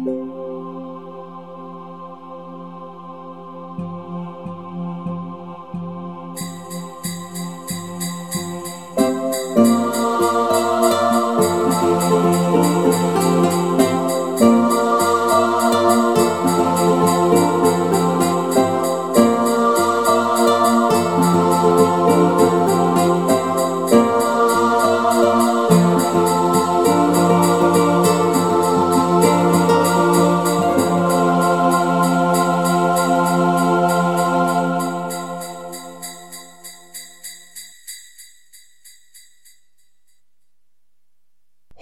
Oh. 0.00 0.81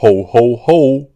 Ho, 0.03 0.27
ho, 0.33 0.57
ho. 0.67 1.11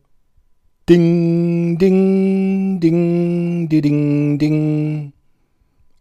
Ding, 0.86 1.78
ding, 1.78 2.80
ding, 2.80 3.66
di, 3.66 3.80
ding, 3.80 4.38
ding. 4.38 5.14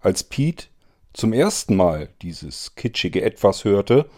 Als 0.02 0.26
Pete 0.26 0.66
zum 1.14 1.32
ersten 1.32 1.77
Mal 1.77 2.10
dieses 2.22 2.76
kitschige 2.76 3.22
Etwas 3.22 3.64
hörte, 3.64 4.10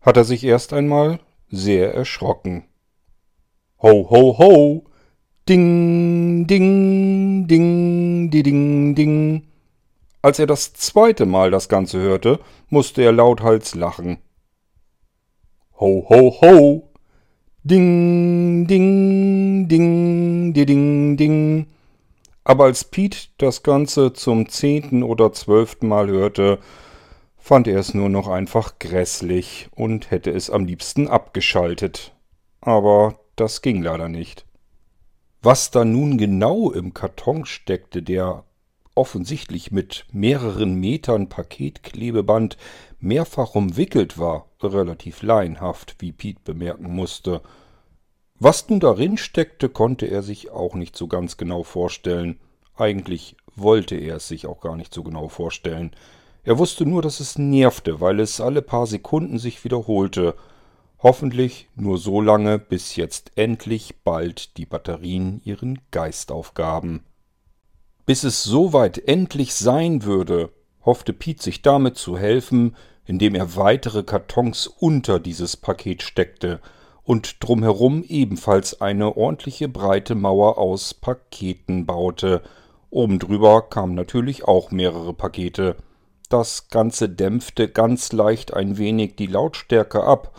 hat 0.00 0.16
er 0.16 0.24
sich 0.24 0.42
erst 0.42 0.72
einmal 0.72 1.20
sehr 1.50 1.94
erschrocken. 1.94 2.64
Ho, 3.80 4.10
ho, 4.10 4.38
ho. 4.38 4.84
Ding, 5.48 6.48
ding, 6.48 7.46
ding, 7.46 8.28
di, 8.28 8.42
ding, 8.42 8.94
ding. 8.96 9.46
Als 10.20 10.40
er 10.40 10.46
das 10.46 10.72
zweite 10.72 11.26
Mal 11.26 11.52
das 11.52 11.68
Ganze 11.68 12.00
hörte, 12.00 12.40
musste 12.70 13.02
er 13.02 13.12
lauthals 13.12 13.76
lachen. 13.76 14.18
Ho, 15.78 16.04
ho, 16.08 16.40
ho. 16.40 16.93
Ding, 17.66 18.66
ding, 18.66 19.68
ding, 19.68 20.52
di, 20.52 20.66
ding, 20.66 21.16
ding. 21.16 21.66
Aber 22.44 22.64
als 22.64 22.84
Pete 22.84 23.28
das 23.38 23.62
Ganze 23.62 24.12
zum 24.12 24.50
zehnten 24.50 25.02
oder 25.02 25.32
zwölften 25.32 25.88
Mal 25.88 26.08
hörte, 26.08 26.58
fand 27.38 27.66
er 27.66 27.78
es 27.78 27.94
nur 27.94 28.10
noch 28.10 28.28
einfach 28.28 28.78
grässlich 28.78 29.68
und 29.74 30.10
hätte 30.10 30.30
es 30.30 30.50
am 30.50 30.66
liebsten 30.66 31.08
abgeschaltet. 31.08 32.12
Aber 32.60 33.18
das 33.34 33.62
ging 33.62 33.80
leider 33.80 34.10
nicht. 34.10 34.44
Was 35.40 35.70
da 35.70 35.86
nun 35.86 36.18
genau 36.18 36.70
im 36.70 36.92
Karton 36.92 37.46
steckte, 37.46 38.02
der 38.02 38.44
offensichtlich 38.94 39.70
mit 39.70 40.04
mehreren 40.12 40.74
Metern 40.74 41.30
Paketklebeband 41.30 42.58
mehrfach 43.00 43.54
umwickelt 43.54 44.18
war, 44.18 44.50
relativ 44.72 45.22
laienhaft, 45.22 45.96
wie 45.98 46.12
Pete 46.12 46.40
bemerken 46.44 46.94
musste. 46.94 47.42
Was 48.38 48.68
nun 48.68 48.80
darin 48.80 49.16
steckte, 49.16 49.68
konnte 49.68 50.06
er 50.06 50.22
sich 50.22 50.50
auch 50.50 50.74
nicht 50.74 50.96
so 50.96 51.06
ganz 51.06 51.36
genau 51.36 51.62
vorstellen. 51.62 52.38
Eigentlich 52.76 53.36
wollte 53.54 53.96
er 53.96 54.16
es 54.16 54.28
sich 54.28 54.46
auch 54.46 54.60
gar 54.60 54.76
nicht 54.76 54.92
so 54.92 55.02
genau 55.02 55.28
vorstellen. 55.28 55.92
Er 56.42 56.58
wusste 56.58 56.84
nur, 56.84 57.00
dass 57.00 57.20
es 57.20 57.38
nervte, 57.38 58.00
weil 58.00 58.20
es 58.20 58.40
alle 58.40 58.62
paar 58.62 58.86
Sekunden 58.86 59.38
sich 59.38 59.64
wiederholte. 59.64 60.34
Hoffentlich 60.98 61.68
nur 61.74 61.98
so 61.98 62.20
lange, 62.20 62.58
bis 62.58 62.96
jetzt 62.96 63.32
endlich 63.36 64.02
bald 64.04 64.56
die 64.56 64.66
Batterien 64.66 65.40
ihren 65.44 65.78
Geist 65.90 66.32
aufgaben. 66.32 67.04
Bis 68.06 68.24
es 68.24 68.44
soweit 68.44 68.98
endlich 69.08 69.54
sein 69.54 70.04
würde, 70.04 70.50
hoffte 70.84 71.12
Piet 71.12 71.40
sich 71.40 71.62
damit 71.62 71.96
zu 71.96 72.18
helfen, 72.18 72.76
indem 73.06 73.34
er 73.34 73.56
weitere 73.56 74.02
Kartons 74.02 74.66
unter 74.66 75.18
dieses 75.18 75.56
Paket 75.56 76.02
steckte 76.02 76.60
und 77.02 77.42
drumherum 77.44 78.02
ebenfalls 78.02 78.80
eine 78.80 79.16
ordentliche 79.16 79.68
breite 79.68 80.14
Mauer 80.14 80.58
aus 80.58 80.94
Paketen 80.94 81.86
baute. 81.86 82.42
Oben 82.90 83.18
drüber 83.18 83.62
kamen 83.62 83.94
natürlich 83.94 84.48
auch 84.48 84.70
mehrere 84.70 85.12
Pakete. 85.12 85.76
Das 86.30 86.68
Ganze 86.68 87.08
dämpfte 87.08 87.68
ganz 87.68 88.12
leicht 88.12 88.54
ein 88.54 88.78
wenig 88.78 89.16
die 89.16 89.26
Lautstärke 89.26 90.04
ab, 90.04 90.32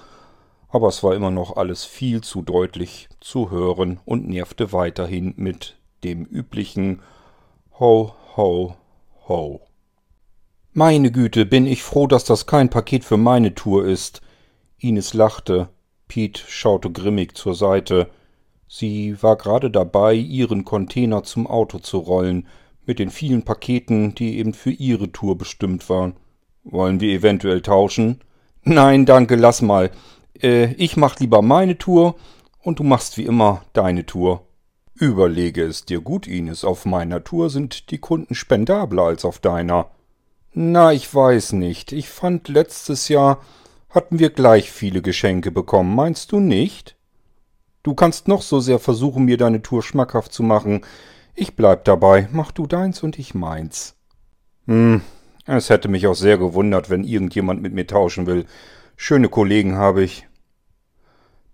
aber 0.69 0.87
es 0.87 1.03
war 1.03 1.13
immer 1.13 1.31
noch 1.31 1.55
alles 1.55 1.85
viel 1.85 2.21
zu 2.21 2.41
deutlich 2.41 3.07
zu 3.21 3.51
hören 3.51 3.99
und 4.03 4.27
nervte 4.27 4.73
weiterhin 4.73 5.33
mit 5.37 5.77
dem 6.03 6.25
üblichen 6.25 7.01
Ho, 7.79 8.13
ho, 8.35 8.75
ho. 9.27 9.61
Meine 10.78 11.09
Güte, 11.09 11.46
bin 11.46 11.68
ich 11.68 11.84
froh, 11.84 12.06
dass 12.06 12.25
das 12.25 12.47
kein 12.47 12.69
Paket 12.69 13.06
für 13.06 13.16
meine 13.16 13.56
Tour 13.56 13.86
ist. 13.86 14.22
Ines 14.78 15.13
lachte. 15.13 15.69
Pete 16.09 16.41
schaute 16.50 16.91
grimmig 16.91 17.38
zur 17.38 17.56
Seite. 17.56 18.09
Sie 18.68 19.16
war 19.24 19.38
gerade 19.38 19.72
dabei, 19.72 20.16
ihren 20.16 20.66
Container 20.66 21.24
zum 21.24 21.47
Auto 21.47 21.80
zu 21.80 22.00
rollen, 22.00 22.46
mit 22.86 23.00
den 23.00 23.09
vielen 23.09 23.44
Paketen, 23.44 24.16
die 24.16 24.38
eben 24.38 24.53
für 24.53 24.72
ihre 24.72 25.13
Tour 25.13 25.38
bestimmt 25.38 25.90
waren. 25.90 26.18
Wollen 26.66 27.00
wir 27.00 27.13
eventuell 27.13 27.62
tauschen? 27.62 28.19
Nein, 28.63 29.06
danke, 29.06 29.38
lass 29.38 29.62
mal. 29.62 29.92
Äh, 30.42 30.74
ich 30.74 30.97
mach 30.97 31.18
lieber 31.22 31.42
meine 31.42 31.78
Tour 31.78 32.16
und 32.62 32.80
du 32.80 32.84
machst 32.84 33.18
wie 33.18 33.24
immer 33.24 33.63
deine 33.72 34.06
Tour. 34.06 34.46
Überlege 34.94 35.63
es 35.63 35.86
dir 35.86 36.02
gut, 36.02 36.28
Ines. 36.28 36.66
Auf 36.66 36.84
meiner 36.84 37.24
Tour 37.24 37.50
sind 37.50 37.92
die 37.92 38.00
Kunden 38.00 38.36
spendabler 38.36 39.03
als 39.03 39.24
auf 39.24 39.40
deiner. 39.40 39.94
Na, 40.57 40.93
ich 40.93 41.13
weiß 41.13 41.51
nicht. 41.51 41.91
Ich 41.91 42.07
fand 42.07 42.47
letztes 42.47 43.09
Jahr 43.09 43.41
hatten 43.89 44.19
wir 44.19 44.29
gleich 44.29 44.71
viele 44.71 45.01
Geschenke 45.01 45.51
bekommen, 45.51 45.93
meinst 45.93 46.31
du 46.31 46.39
nicht? 46.39 46.95
Du 47.83 47.93
kannst 47.93 48.29
noch 48.29 48.41
so 48.41 48.61
sehr 48.61 48.79
versuchen, 48.79 49.25
mir 49.25 49.35
deine 49.35 49.61
Tour 49.61 49.83
schmackhaft 49.83 50.31
zu 50.31 50.44
machen. 50.44 50.85
Ich 51.35 51.57
bleib 51.57 51.83
dabei. 51.83 52.29
Mach 52.31 52.53
du 52.53 52.67
deins 52.67 53.03
und 53.03 53.19
ich 53.19 53.35
meins. 53.35 53.95
Hm, 54.65 55.01
es 55.45 55.69
hätte 55.69 55.89
mich 55.89 56.07
auch 56.07 56.15
sehr 56.15 56.38
gewundert, 56.38 56.89
wenn 56.89 57.03
irgendjemand 57.03 57.61
mit 57.61 57.73
mir 57.73 57.85
tauschen 57.85 58.25
will. 58.25 58.45
Schöne 58.95 59.27
Kollegen 59.27 59.75
habe 59.75 60.03
ich. 60.03 60.25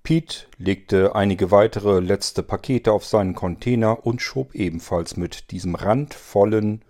Pete 0.04 0.46
legte 0.60 1.16
einige 1.16 1.50
weitere 1.50 2.02
letzte 2.02 2.44
Pakete 2.44 2.92
auf 2.92 3.04
seinen 3.06 3.34
Container 3.34 4.06
und 4.06 4.22
schob 4.22 4.54
ebenfalls 4.54 5.18
mit 5.18 5.50
diesem 5.50 5.74
randvollen, 5.74 6.84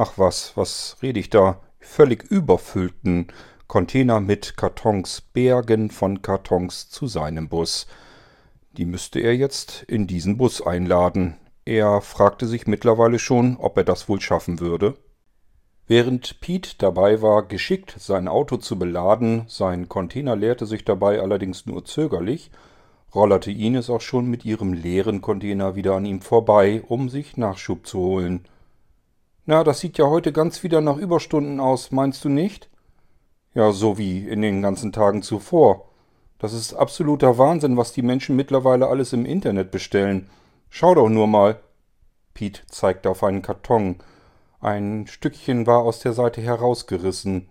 ach 0.00 0.14
was, 0.16 0.56
was 0.56 0.96
rede 1.02 1.20
ich 1.20 1.28
da, 1.28 1.60
völlig 1.78 2.24
überfüllten 2.24 3.26
Container 3.66 4.18
mit 4.18 4.56
Kartons, 4.56 5.20
Bergen 5.20 5.90
von 5.90 6.22
Kartons 6.22 6.88
zu 6.88 7.06
seinem 7.06 7.50
Bus. 7.50 7.86
Die 8.72 8.86
müsste 8.86 9.20
er 9.20 9.36
jetzt 9.36 9.82
in 9.82 10.06
diesen 10.06 10.38
Bus 10.38 10.62
einladen. 10.62 11.36
Er 11.66 12.00
fragte 12.00 12.46
sich 12.46 12.66
mittlerweile 12.66 13.18
schon, 13.18 13.58
ob 13.58 13.76
er 13.76 13.84
das 13.84 14.08
wohl 14.08 14.22
schaffen 14.22 14.58
würde. 14.58 14.96
Während 15.86 16.40
Pete 16.40 16.76
dabei 16.78 17.20
war, 17.20 17.46
geschickt 17.46 17.94
sein 17.98 18.26
Auto 18.26 18.56
zu 18.56 18.78
beladen, 18.78 19.44
sein 19.48 19.90
Container 19.90 20.34
leerte 20.34 20.64
sich 20.64 20.86
dabei 20.86 21.20
allerdings 21.20 21.66
nur 21.66 21.84
zögerlich, 21.84 22.50
rollerte 23.14 23.50
Ines 23.50 23.90
auch 23.90 24.00
schon 24.00 24.30
mit 24.30 24.46
ihrem 24.46 24.72
leeren 24.72 25.20
Container 25.20 25.74
wieder 25.74 25.94
an 25.94 26.06
ihm 26.06 26.22
vorbei, 26.22 26.82
um 26.88 27.10
sich 27.10 27.36
Nachschub 27.36 27.86
zu 27.86 27.98
holen. 27.98 28.46
Na, 29.50 29.64
das 29.64 29.80
sieht 29.80 29.98
ja 29.98 30.06
heute 30.06 30.30
ganz 30.30 30.62
wieder 30.62 30.80
nach 30.80 30.96
Überstunden 30.96 31.58
aus, 31.58 31.90
meinst 31.90 32.24
du 32.24 32.28
nicht? 32.28 32.70
Ja, 33.52 33.72
so 33.72 33.98
wie 33.98 34.28
in 34.28 34.42
den 34.42 34.62
ganzen 34.62 34.92
Tagen 34.92 35.22
zuvor. 35.22 35.88
Das 36.38 36.52
ist 36.52 36.72
absoluter 36.72 37.36
Wahnsinn, 37.36 37.76
was 37.76 37.92
die 37.92 38.02
Menschen 38.02 38.36
mittlerweile 38.36 38.86
alles 38.86 39.12
im 39.12 39.26
Internet 39.26 39.72
bestellen. 39.72 40.30
Schau 40.68 40.94
doch 40.94 41.08
nur 41.08 41.26
mal. 41.26 41.58
Pete 42.32 42.64
zeigte 42.68 43.10
auf 43.10 43.24
einen 43.24 43.42
Karton. 43.42 43.96
Ein 44.60 45.08
Stückchen 45.08 45.66
war 45.66 45.80
aus 45.80 45.98
der 45.98 46.12
Seite 46.12 46.40
herausgerissen. 46.40 47.48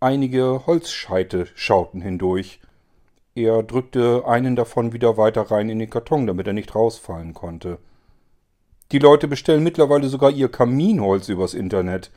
Einige 0.00 0.66
Holzscheite 0.66 1.46
schauten 1.54 2.02
hindurch. 2.02 2.60
Er 3.34 3.62
drückte 3.62 4.24
einen 4.26 4.54
davon 4.54 4.92
wieder 4.92 5.16
weiter 5.16 5.50
rein 5.50 5.70
in 5.70 5.78
den 5.78 5.88
Karton, 5.88 6.26
damit 6.26 6.46
er 6.46 6.52
nicht 6.52 6.74
rausfallen 6.74 7.32
konnte. 7.32 7.78
Die 8.92 8.98
Leute 8.98 9.26
bestellen 9.26 9.64
mittlerweile 9.64 10.08
sogar 10.08 10.30
ihr 10.30 10.48
Kaminholz 10.48 11.28
übers 11.28 11.54
Internet. 11.54 12.10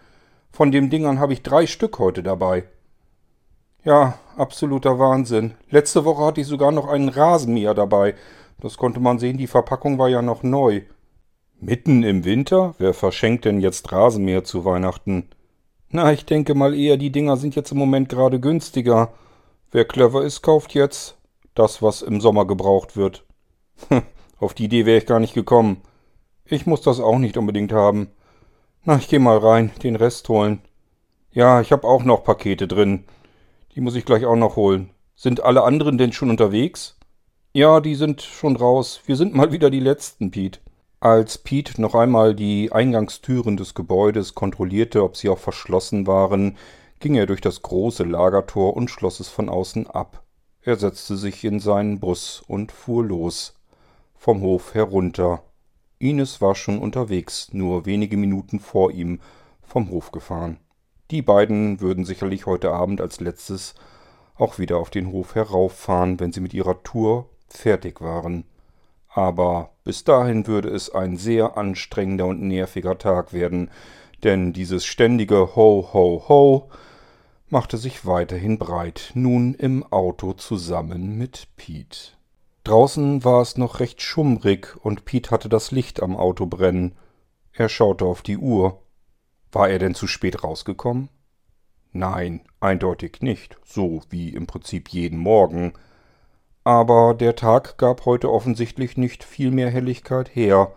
Von 0.52 0.72
den 0.72 0.90
Dingern 0.90 1.20
habe 1.20 1.34
ich 1.34 1.42
drei 1.42 1.66
Stück 1.66 2.00
heute 2.00 2.22
dabei. 2.22 2.66
Ja, 3.84 4.20
absoluter 4.38 5.00
Wahnsinn. 5.00 5.54
Letzte 5.70 6.06
Woche 6.06 6.26
hatte 6.26 6.42
ich 6.42 6.48
sogar 6.48 6.72
noch 6.72 6.88
einen 6.88 7.10
Rasenmäher 7.10 7.74
dabei. 7.74 8.16
Das 8.62 8.78
konnte 8.78 9.00
man 9.00 9.20
sehen, 9.20 9.38
die 9.38 9.48
Verpackung 9.48 9.98
war 9.98 10.10
ja 10.10 10.22
noch 10.22 10.44
neu. 10.44 10.82
Mitten 11.60 12.04
im 12.04 12.24
Winter? 12.24 12.76
Wer 12.78 12.94
verschenkt 12.94 13.46
denn 13.46 13.62
jetzt 13.62 13.92
Rasenmäher 13.92 14.44
zu 14.44 14.66
Weihnachten? 14.66 15.30
Na, 15.90 16.12
ich 16.12 16.26
denke 16.26 16.56
mal 16.56 16.76
eher, 16.76 16.98
die 16.98 17.12
Dinger 17.12 17.38
sind 17.38 17.56
jetzt 17.56 17.72
im 17.72 17.78
Moment 17.78 18.10
gerade 18.10 18.40
günstiger. 18.40 19.14
Wer 19.72 19.86
clever 19.86 20.24
ist, 20.24 20.42
kauft 20.42 20.74
jetzt 20.76 21.18
das, 21.56 21.82
was 21.82 22.02
im 22.02 22.22
Sommer 22.22 22.46
gebraucht 22.46 22.96
wird. 22.96 23.26
Auf 24.40 24.54
die 24.54 24.66
Idee 24.66 24.86
wäre 24.86 25.00
ich 25.00 25.06
gar 25.06 25.20
nicht 25.20 25.34
gekommen. 25.34 25.82
Ich 26.52 26.66
muss 26.66 26.82
das 26.82 27.00
auch 27.00 27.20
nicht 27.20 27.38
unbedingt 27.38 27.72
haben. 27.72 28.10
Na, 28.84 28.98
ich 28.98 29.08
geh 29.08 29.20
mal 29.20 29.38
rein, 29.38 29.72
den 29.84 29.96
Rest 29.96 30.28
holen. 30.30 30.62
Ja, 31.32 31.62
ich 31.62 31.72
hab 31.72 31.84
auch 31.84 32.04
noch 32.04 32.24
Pakete 32.24 32.68
drin. 32.68 33.04
Die 33.76 33.82
muss 33.82 33.96
ich 33.96 34.04
gleich 34.04 34.26
auch 34.26 34.36
noch 34.36 34.56
holen. 34.56 34.90
Sind 35.16 35.44
alle 35.44 35.64
anderen 35.64 36.00
denn 36.00 36.12
schon 36.12 36.32
unterwegs? 36.32 36.98
Ja, 37.54 37.82
die 37.82 37.94
sind 37.94 38.24
schon 38.24 38.56
raus. 38.56 39.02
Wir 39.06 39.16
sind 39.16 39.36
mal 39.36 39.52
wieder 39.52 39.70
die 39.70 39.80
Letzten, 39.80 40.32
Pete. 40.32 40.60
Als 41.00 41.38
Pete 41.38 41.80
noch 41.80 41.94
einmal 41.94 42.34
die 42.34 42.72
Eingangstüren 42.72 43.56
des 43.56 43.76
Gebäudes 43.76 44.34
kontrollierte, 44.34 45.04
ob 45.04 45.18
sie 45.18 45.30
auch 45.30 45.38
verschlossen 45.38 46.08
waren, 46.08 46.58
ging 47.00 47.14
er 47.14 47.28
durch 47.28 47.42
das 47.42 47.62
große 47.62 48.04
Lagertor 48.04 48.76
und 48.76 48.90
schloss 48.90 49.20
es 49.20 49.30
von 49.30 49.50
außen 49.50 49.86
ab. 49.86 50.24
Er 50.62 50.78
setzte 50.78 51.16
sich 51.16 51.44
in 51.44 51.60
seinen 51.60 52.00
Bus 52.00 52.42
und 52.48 52.72
fuhr 52.72 53.06
los. 53.06 53.54
Vom 54.16 54.42
Hof 54.42 54.74
herunter. 54.74 55.44
Ines 56.00 56.40
war 56.40 56.56
schon 56.56 56.80
unterwegs, 56.80 57.50
nur 57.52 57.86
wenige 57.86 58.16
Minuten 58.16 58.60
vor 58.60 58.92
ihm 58.92 59.20
vom 59.62 59.90
Hof 59.90 60.12
gefahren. 60.12 60.58
Die 61.12 61.22
beiden 61.22 61.82
würden 61.82 62.06
sicherlich 62.06 62.46
heute 62.46 62.72
Abend 62.72 63.02
als 63.02 63.20
letztes 63.20 63.76
auch 64.36 64.60
wieder 64.60 64.78
auf 64.78 64.90
den 64.90 65.12
Hof 65.12 65.36
herauffahren, 65.36 66.20
wenn 66.20 66.32
sie 66.32 66.40
mit 66.40 66.54
ihrer 66.54 66.84
Tour 66.84 67.30
fertig 67.50 68.00
waren. 68.00 68.46
Aber 69.10 69.72
bis 69.84 70.04
dahin 70.06 70.48
würde 70.48 70.70
es 70.70 70.90
ein 70.90 71.18
sehr 71.18 71.58
anstrengender 71.58 72.28
und 72.28 72.42
nerviger 72.42 72.98
Tag 72.98 73.34
werden, 73.34 73.70
denn 74.24 74.54
dieses 74.54 74.86
ständige 74.86 75.56
Ho, 75.56 75.90
ho, 75.94 76.24
ho 76.30 76.70
machte 77.50 77.78
sich 77.78 78.06
weiterhin 78.06 78.58
breit, 78.60 79.12
nun 79.16 79.54
im 79.56 79.84
Auto 79.92 80.34
zusammen 80.34 81.18
mit 81.18 81.48
Pete. 81.58 82.19
Draußen 82.70 83.24
war 83.26 83.42
es 83.42 83.58
noch 83.58 83.80
recht 83.80 84.00
schummrig 84.00 84.78
und 84.84 85.04
Pete 85.04 85.32
hatte 85.32 85.50
das 85.50 85.72
Licht 85.72 86.04
am 86.04 86.16
Auto 86.16 86.46
brennen. 86.46 86.94
Er 87.52 87.68
schaute 87.68 88.06
auf 88.06 88.22
die 88.22 88.38
Uhr. 88.38 88.84
War 89.52 89.70
er 89.70 89.80
denn 89.80 89.96
zu 89.96 90.06
spät 90.06 90.44
rausgekommen? 90.44 91.10
Nein, 91.94 92.42
eindeutig 92.60 93.22
nicht, 93.22 93.58
so 93.66 94.04
wie 94.12 94.30
im 94.30 94.46
Prinzip 94.46 94.90
jeden 94.90 95.18
Morgen. 95.18 95.74
Aber 96.64 97.16
der 97.16 97.36
Tag 97.36 97.80
gab 97.80 98.06
heute 98.06 98.32
offensichtlich 98.32 98.98
nicht 98.98 99.24
viel 99.24 99.50
mehr 99.50 99.72
Helligkeit 99.72 100.36
her. 100.36 100.72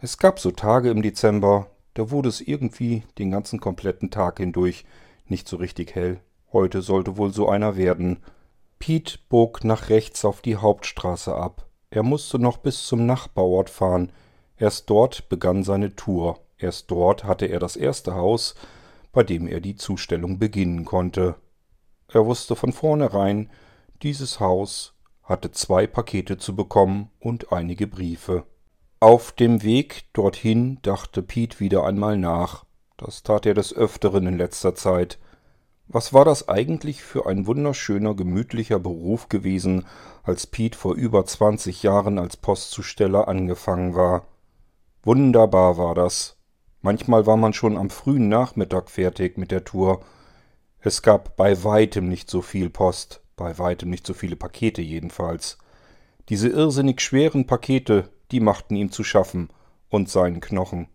Es 0.00 0.18
gab 0.18 0.40
so 0.40 0.50
Tage 0.50 0.90
im 0.90 1.00
Dezember, 1.00 1.68
da 1.94 2.10
wurde 2.10 2.28
es 2.28 2.40
irgendwie 2.40 3.04
den 3.20 3.30
ganzen 3.30 3.60
kompletten 3.60 4.10
Tag 4.10 4.38
hindurch 4.38 4.84
nicht 5.28 5.46
so 5.46 5.58
richtig 5.58 5.94
hell. 5.94 6.18
Heute 6.52 6.82
sollte 6.82 7.16
wohl 7.16 7.32
so 7.32 7.48
einer 7.48 7.76
werden. 7.76 8.18
Piet 8.80 9.28
bog 9.28 9.62
nach 9.62 9.90
rechts 9.90 10.24
auf 10.24 10.40
die 10.40 10.56
Hauptstraße 10.56 11.34
ab. 11.34 11.66
Er 11.90 12.02
musste 12.02 12.38
noch 12.38 12.56
bis 12.56 12.86
zum 12.86 13.04
Nachbarort 13.06 13.70
fahren. 13.70 14.10
Erst 14.56 14.88
dort 14.90 15.28
begann 15.28 15.62
seine 15.62 15.94
Tour. 15.94 16.40
Erst 16.58 16.90
dort 16.90 17.24
hatte 17.24 17.46
er 17.46 17.60
das 17.60 17.76
erste 17.76 18.14
Haus, 18.14 18.54
bei 19.12 19.22
dem 19.22 19.46
er 19.46 19.60
die 19.60 19.76
Zustellung 19.76 20.38
beginnen 20.38 20.84
konnte. 20.84 21.36
Er 22.08 22.24
wusste 22.26 22.56
von 22.56 22.72
vornherein, 22.72 23.50
dieses 24.02 24.40
Haus 24.40 24.94
hatte 25.22 25.52
zwei 25.52 25.86
Pakete 25.86 26.38
zu 26.38 26.56
bekommen 26.56 27.10
und 27.20 27.52
einige 27.52 27.86
Briefe. 27.86 28.44
Auf 28.98 29.32
dem 29.32 29.62
Weg 29.62 30.04
dorthin 30.14 30.78
dachte 30.82 31.22
Piet 31.22 31.60
wieder 31.60 31.84
einmal 31.84 32.16
nach. 32.16 32.64
Das 32.96 33.22
tat 33.22 33.46
er 33.46 33.54
des 33.54 33.74
Öfteren 33.74 34.26
in 34.26 34.38
letzter 34.38 34.74
Zeit. 34.74 35.18
Was 35.92 36.12
war 36.12 36.24
das 36.24 36.48
eigentlich 36.48 37.02
für 37.02 37.26
ein 37.26 37.48
wunderschöner, 37.48 38.14
gemütlicher 38.14 38.78
Beruf 38.78 39.28
gewesen, 39.28 39.86
als 40.22 40.46
Piet 40.46 40.76
vor 40.76 40.94
über 40.94 41.26
zwanzig 41.26 41.82
Jahren 41.82 42.20
als 42.20 42.36
Postzusteller 42.36 43.26
angefangen 43.26 43.96
war. 43.96 44.28
Wunderbar 45.02 45.78
war 45.78 45.96
das. 45.96 46.36
Manchmal 46.80 47.26
war 47.26 47.36
man 47.36 47.54
schon 47.54 47.76
am 47.76 47.90
frühen 47.90 48.28
Nachmittag 48.28 48.88
fertig 48.88 49.36
mit 49.36 49.50
der 49.50 49.64
Tour. 49.64 50.04
Es 50.78 51.02
gab 51.02 51.34
bei 51.36 51.64
weitem 51.64 52.08
nicht 52.08 52.30
so 52.30 52.40
viel 52.40 52.70
Post. 52.70 53.20
Bei 53.34 53.58
weitem 53.58 53.90
nicht 53.90 54.06
so 54.06 54.14
viele 54.14 54.36
Pakete 54.36 54.82
jedenfalls. 54.82 55.58
Diese 56.28 56.48
irrsinnig 56.48 57.00
schweren 57.00 57.48
Pakete, 57.48 58.10
die 58.30 58.38
machten 58.38 58.76
ihm 58.76 58.92
zu 58.92 59.02
schaffen 59.02 59.48
und 59.88 60.08
seinen 60.08 60.40
Knochen. 60.40 60.86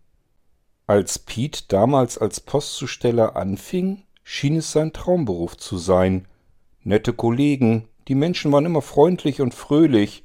Als 0.86 1.18
Pete 1.18 1.64
damals 1.68 2.16
als 2.16 2.40
Postzusteller 2.40 3.36
anfing, 3.36 4.04
schien 4.28 4.56
es 4.56 4.72
sein 4.72 4.92
Traumberuf 4.92 5.56
zu 5.56 5.78
sein. 5.78 6.26
Nette 6.82 7.12
Kollegen, 7.12 7.86
die 8.08 8.16
Menschen 8.16 8.50
waren 8.50 8.66
immer 8.66 8.82
freundlich 8.82 9.40
und 9.40 9.54
fröhlich. 9.54 10.24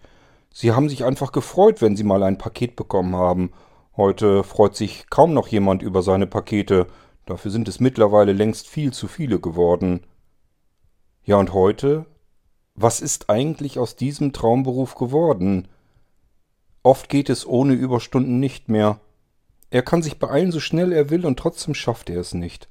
Sie 0.52 0.72
haben 0.72 0.90
sich 0.90 1.06
einfach 1.06 1.32
gefreut, 1.32 1.84
wenn 1.84 1.96
sie 1.96 2.04
mal 2.04 2.24
ein 2.24 2.40
Paket 2.40 2.76
bekommen 2.76 3.16
haben. 3.16 3.52
Heute 3.96 4.44
freut 4.44 4.76
sich 4.76 5.06
kaum 5.12 5.36
noch 5.36 5.48
jemand 5.50 5.84
über 5.84 6.02
seine 6.02 6.26
Pakete, 6.26 6.88
dafür 7.28 7.52
sind 7.52 7.68
es 7.68 7.80
mittlerweile 7.80 8.34
längst 8.34 8.68
viel 8.68 8.92
zu 8.92 9.08
viele 9.08 9.40
geworden. 9.40 10.02
Ja, 11.24 11.38
und 11.38 11.54
heute? 11.54 12.08
Was 12.74 13.02
ist 13.02 13.30
eigentlich 13.30 13.78
aus 13.78 13.96
diesem 13.96 14.34
Traumberuf 14.34 14.96
geworden? 14.96 15.68
Oft 16.82 17.08
geht 17.08 17.30
es 17.30 17.46
ohne 17.46 17.74
Überstunden 17.74 18.40
nicht 18.40 18.68
mehr. 18.68 19.00
Er 19.70 19.84
kann 19.84 20.02
sich 20.02 20.18
beeilen, 20.18 20.52
so 20.52 20.60
schnell 20.60 20.92
er 20.92 21.12
will, 21.12 21.24
und 21.24 21.38
trotzdem 21.38 21.76
schafft 21.76 22.10
er 22.10 22.20
es 22.20 22.34
nicht. 22.34 22.68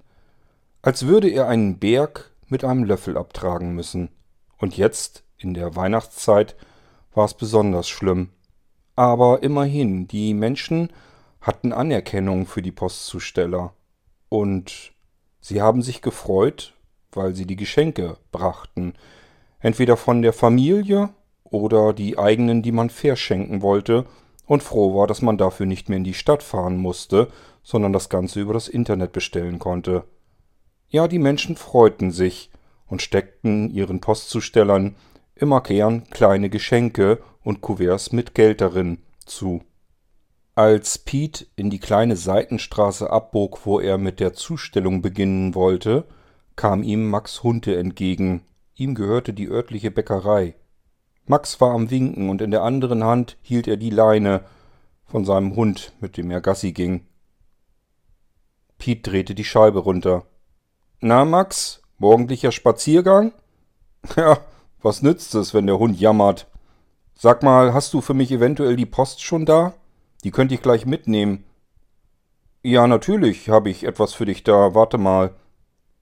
Als 0.82 1.06
würde 1.06 1.28
er 1.28 1.46
einen 1.46 1.78
Berg 1.78 2.30
mit 2.48 2.64
einem 2.64 2.84
Löffel 2.84 3.16
abtragen 3.16 3.74
müssen. 3.74 4.10
Und 4.58 4.76
jetzt, 4.76 5.24
in 5.36 5.54
der 5.54 5.76
Weihnachtszeit, 5.76 6.56
war 7.14 7.24
es 7.24 7.34
besonders 7.34 7.88
schlimm. 7.88 8.30
Aber 8.96 9.42
immerhin, 9.42 10.08
die 10.08 10.34
Menschen 10.34 10.92
hatten 11.40 11.72
Anerkennung 11.72 12.46
für 12.46 12.62
die 12.62 12.72
Postzusteller. 12.72 13.72
Und 14.28 14.92
sie 15.40 15.62
haben 15.62 15.82
sich 15.82 16.02
gefreut, 16.02 16.74
weil 17.12 17.34
sie 17.34 17.46
die 17.46 17.56
Geschenke 17.56 18.18
brachten, 18.30 18.94
entweder 19.58 19.96
von 19.96 20.22
der 20.22 20.32
Familie 20.32 21.10
oder 21.44 21.92
die 21.92 22.18
eigenen, 22.18 22.62
die 22.62 22.72
man 22.72 22.90
verschenken 22.90 23.62
wollte, 23.62 24.06
und 24.46 24.62
froh 24.64 24.96
war, 24.96 25.06
dass 25.06 25.22
man 25.22 25.38
dafür 25.38 25.66
nicht 25.66 25.88
mehr 25.88 25.98
in 25.98 26.04
die 26.04 26.14
Stadt 26.14 26.42
fahren 26.42 26.76
musste, 26.76 27.28
sondern 27.62 27.92
das 27.92 28.08
Ganze 28.08 28.40
über 28.40 28.52
das 28.52 28.66
Internet 28.66 29.12
bestellen 29.12 29.60
konnte. 29.60 30.04
Ja, 30.90 31.06
die 31.06 31.20
Menschen 31.20 31.56
freuten 31.56 32.10
sich 32.10 32.50
und 32.86 33.00
steckten 33.00 33.70
ihren 33.70 34.00
Postzustellern 34.00 34.96
immer 35.36 35.62
gern 35.62 36.10
kleine 36.10 36.50
Geschenke 36.50 37.22
und 37.42 37.60
Kuverts 37.60 38.12
mit 38.12 38.34
Geld 38.34 38.60
darin 38.60 38.98
zu. 39.24 39.62
Als 40.56 40.98
Piet 40.98 41.48
in 41.54 41.70
die 41.70 41.78
kleine 41.78 42.16
Seitenstraße 42.16 43.08
abbog, 43.08 43.64
wo 43.64 43.78
er 43.78 43.98
mit 43.98 44.18
der 44.18 44.34
Zustellung 44.34 45.00
beginnen 45.00 45.54
wollte, 45.54 46.06
kam 46.56 46.82
ihm 46.82 47.08
Max 47.08 47.44
Hunte 47.44 47.76
entgegen. 47.76 48.42
Ihm 48.74 48.96
gehörte 48.96 49.32
die 49.32 49.48
örtliche 49.48 49.92
Bäckerei. 49.92 50.56
Max 51.24 51.60
war 51.60 51.70
am 51.70 51.90
Winken 51.90 52.28
und 52.28 52.42
in 52.42 52.50
der 52.50 52.62
anderen 52.62 53.04
Hand 53.04 53.38
hielt 53.42 53.68
er 53.68 53.76
die 53.76 53.90
Leine 53.90 54.44
von 55.04 55.24
seinem 55.24 55.54
Hund, 55.54 55.92
mit 56.00 56.16
dem 56.16 56.30
er 56.32 56.40
Gassi 56.40 56.72
ging. 56.72 57.06
Piet 58.76 59.06
drehte 59.06 59.36
die 59.36 59.44
Scheibe 59.44 59.78
runter. 59.78 60.26
Na, 61.02 61.24
Max, 61.24 61.80
morgendlicher 61.98 62.52
Spaziergang? 62.52 63.32
Ja, 64.16 64.38
was 64.82 65.00
nützt 65.00 65.34
es, 65.34 65.54
wenn 65.54 65.66
der 65.66 65.78
Hund 65.78 65.98
jammert? 65.98 66.46
Sag 67.14 67.42
mal, 67.42 67.72
hast 67.72 67.94
du 67.94 68.02
für 68.02 68.12
mich 68.12 68.30
eventuell 68.30 68.76
die 68.76 68.86
Post 68.86 69.22
schon 69.22 69.46
da? 69.46 69.72
Die 70.24 70.30
könnte 70.30 70.54
ich 70.54 70.62
gleich 70.62 70.84
mitnehmen. 70.84 71.44
Ja, 72.62 72.86
natürlich 72.86 73.48
habe 73.48 73.70
ich 73.70 73.84
etwas 73.84 74.12
für 74.12 74.26
dich 74.26 74.42
da. 74.42 74.74
Warte 74.74 74.98
mal. 74.98 75.34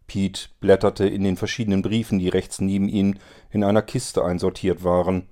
Pete 0.08 0.48
blätterte 0.58 1.06
in 1.06 1.22
den 1.22 1.36
verschiedenen 1.36 1.82
Briefen, 1.82 2.18
die 2.18 2.28
rechts 2.28 2.60
neben 2.60 2.88
ihm 2.88 3.14
in 3.50 3.62
einer 3.62 3.82
Kiste 3.82 4.24
einsortiert 4.24 4.82
waren. 4.82 5.28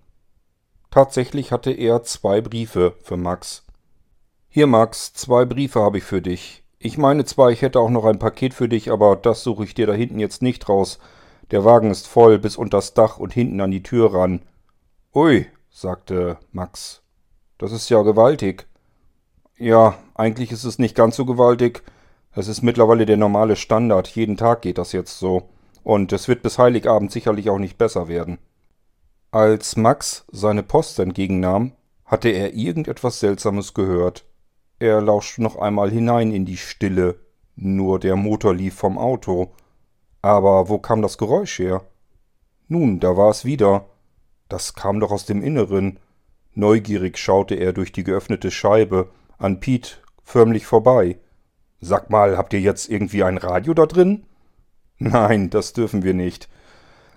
Tatsächlich 0.91 1.51
hatte 1.51 1.73
er 1.73 2.05
zwei 2.05 2.41
Briefe 2.41 2.95
für 3.03 3.17
Max. 3.17 3.65
Hier, 4.49 4.69
Max, 4.69 5.13
zwei 5.13 5.45
Briefe 5.45 5.81
habe 5.81 5.99
ich 5.99 6.05
für 6.05 6.23
dich. 6.23 6.63
Ich 6.87 6.99
meine 6.99 7.25
zwar, 7.25 7.51
ich 7.51 7.63
hätte 7.63 7.81
auch 7.81 7.91
noch 7.91 8.05
ein 8.05 8.21
Paket 8.21 8.55
für 8.55 8.69
dich, 8.69 8.93
aber 8.93 9.17
das 9.17 9.43
suche 9.43 9.65
ich 9.65 9.75
dir 9.75 9.89
da 9.89 9.93
hinten 9.93 10.21
jetzt 10.21 10.41
nicht 10.41 10.69
raus. 10.69 11.01
Der 11.51 11.65
Wagen 11.65 11.91
ist 11.91 12.07
voll 12.07 12.39
bis 12.39 12.57
unters 12.57 12.95
Dach 12.95 13.19
und 13.19 13.35
hinten 13.35 13.61
an 13.61 13.73
die 13.73 13.83
Tür 13.83 14.15
ran. 14.15 14.43
Ui, 15.13 15.47
sagte 15.69 16.39
Max. 16.53 17.03
Das 17.59 17.73
ist 17.73 17.89
ja 17.89 18.03
gewaltig. 18.03 18.69
Ja, 19.59 19.99
eigentlich 20.15 20.53
ist 20.53 20.63
es 20.63 20.79
nicht 20.79 20.95
ganz 20.95 21.17
so 21.17 21.27
gewaltig. 21.27 21.83
Es 22.31 22.47
ist 22.47 22.63
mittlerweile 22.63 23.05
der 23.05 23.17
normale 23.17 23.57
Standard. 23.57 24.07
Jeden 24.07 24.37
Tag 24.37 24.63
geht 24.63 24.79
das 24.79 24.93
jetzt 24.93 25.19
so. 25.19 25.49
Und 25.83 26.13
es 26.13 26.29
wird 26.29 26.45
bis 26.45 26.57
Heiligabend 26.57 27.11
sicherlich 27.11 27.51
auch 27.51 27.59
nicht 27.59 27.79
besser 27.79 28.07
werden. 28.07 28.39
Als 29.33 29.77
Max 29.77 30.25
seine 30.31 30.63
Post 30.63 31.01
entgegennahm, 31.01 31.73
hatte 32.05 32.29
er 32.29 32.55
irgendetwas 32.55 33.19
Seltsames 33.19 33.75
gehört. 33.75 34.25
Er 34.79 35.01
lauschte 35.01 35.43
noch 35.43 35.57
einmal 35.57 35.91
hinein 35.91 36.33
in 36.33 36.45
die 36.45 36.57
Stille. 36.57 37.19
Nur 37.55 37.99
der 37.99 38.17
Motor 38.17 38.55
lief 38.55 38.75
vom 38.75 38.99
Auto. 38.99 39.53
Aber 40.21 40.69
wo 40.69 40.79
kam 40.79 41.03
das 41.03 41.17
Geräusch 41.17 41.59
her? 41.59 41.83
Nun, 42.69 43.01
da 43.01 43.17
war 43.17 43.31
es 43.31 43.45
wieder. 43.45 43.87
Das 44.49 44.75
kam 44.75 45.01
doch 45.01 45.11
aus 45.11 45.25
dem 45.25 45.43
Inneren. 45.43 45.99
Neugierig 46.53 47.19
schaute 47.19 47.55
er 47.55 47.73
durch 47.73 47.93
die 47.93 48.05
geöffnete 48.05 48.51
Scheibe, 48.51 49.11
an 49.39 49.61
Piet 49.61 50.03
förmlich 50.23 50.67
vorbei. 50.67 51.19
Sag 51.81 52.11
mal, 52.11 52.37
habt 52.37 52.53
ihr 52.53 52.61
jetzt 52.61 52.89
irgendwie 52.89 53.23
ein 53.23 53.39
Radio 53.39 53.75
da 53.75 53.87
drin? 53.87 54.25
Nein, 54.99 55.51
das 55.51 55.73
dürfen 55.73 56.03
wir 56.03 56.15
nicht. 56.15 56.49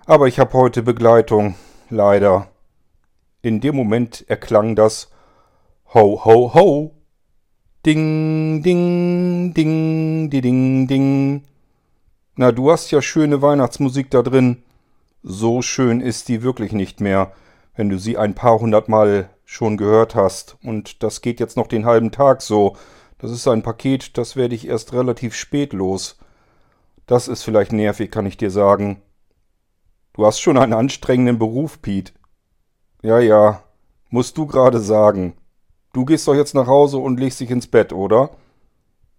Aber 0.06 0.28
ich 0.28 0.38
habe 0.38 0.52
heute 0.52 0.82
Begleitung, 0.82 1.54
leider. 1.88 2.50
In 3.42 3.60
dem 3.60 3.76
Moment 3.76 4.28
erklang 4.28 4.76
das 4.76 5.10
Ho, 5.94 6.24
ho, 6.24 6.54
ho. 6.54 6.99
Ding, 7.86 8.62
ding, 8.62 9.54
ding, 9.54 10.28
di, 10.28 10.40
ding, 10.42 10.86
ding. 10.86 11.44
Na, 12.36 12.52
du 12.52 12.70
hast 12.70 12.90
ja 12.90 13.00
schöne 13.00 13.40
Weihnachtsmusik 13.40 14.10
da 14.10 14.20
drin. 14.20 14.62
So 15.22 15.62
schön 15.62 16.02
ist 16.02 16.28
die 16.28 16.42
wirklich 16.42 16.72
nicht 16.72 17.00
mehr, 17.00 17.32
wenn 17.74 17.88
du 17.88 17.98
sie 17.98 18.18
ein 18.18 18.34
paar 18.34 18.60
hundert 18.60 18.90
Mal 18.90 19.30
schon 19.46 19.78
gehört 19.78 20.14
hast. 20.14 20.58
Und 20.62 21.02
das 21.02 21.22
geht 21.22 21.40
jetzt 21.40 21.56
noch 21.56 21.68
den 21.68 21.86
halben 21.86 22.10
Tag 22.10 22.42
so. 22.42 22.76
Das 23.16 23.30
ist 23.30 23.48
ein 23.48 23.62
Paket, 23.62 24.18
das 24.18 24.36
werde 24.36 24.54
ich 24.54 24.68
erst 24.68 24.92
relativ 24.92 25.34
spät 25.34 25.72
los. 25.72 26.18
Das 27.06 27.28
ist 27.28 27.44
vielleicht 27.44 27.72
nervig, 27.72 28.10
kann 28.10 28.26
ich 28.26 28.36
dir 28.36 28.50
sagen. 28.50 29.00
Du 30.12 30.26
hast 30.26 30.40
schon 30.40 30.58
einen 30.58 30.74
anstrengenden 30.74 31.38
Beruf, 31.38 31.80
Pete. 31.80 32.12
Ja, 33.00 33.20
ja, 33.20 33.62
musst 34.10 34.36
du 34.36 34.46
gerade 34.46 34.80
sagen. 34.80 35.32
Du 35.92 36.04
gehst 36.04 36.28
doch 36.28 36.34
jetzt 36.34 36.54
nach 36.54 36.68
Hause 36.68 36.98
und 36.98 37.18
legst 37.18 37.40
dich 37.40 37.50
ins 37.50 37.66
Bett, 37.66 37.92
oder? 37.92 38.30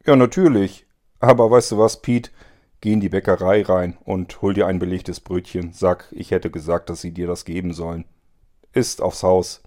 Ja, 0.05 0.15
natürlich. 0.15 0.85
Aber 1.19 1.51
weißt 1.51 1.73
du 1.73 1.77
was, 1.77 2.01
Pete? 2.01 2.31
Geh 2.79 2.93
in 2.93 3.01
die 3.01 3.09
Bäckerei 3.09 3.61
rein 3.61 3.97
und 4.05 4.41
hol 4.41 4.53
dir 4.53 4.67
ein 4.67 4.79
belegtes 4.79 5.19
Brötchen. 5.19 5.73
Sag, 5.73 6.07
ich 6.11 6.31
hätte 6.31 6.49
gesagt, 6.49 6.89
dass 6.89 7.01
sie 7.01 7.11
dir 7.11 7.27
das 7.27 7.45
geben 7.45 7.73
sollen. 7.73 8.05
Ist 8.73 9.01
aufs 9.01 9.21
Haus. 9.21 9.61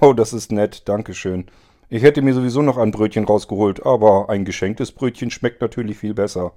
Oh, 0.00 0.12
das 0.12 0.32
ist 0.32 0.50
nett, 0.50 0.88
Dankeschön. 0.88 1.46
Ich 1.88 2.02
hätte 2.02 2.20
mir 2.20 2.34
sowieso 2.34 2.62
noch 2.62 2.78
ein 2.78 2.90
Brötchen 2.90 3.24
rausgeholt, 3.24 3.86
aber 3.86 4.28
ein 4.28 4.44
geschenktes 4.44 4.92
Brötchen 4.92 5.30
schmeckt 5.30 5.60
natürlich 5.60 5.98
viel 5.98 6.14
besser. 6.14 6.52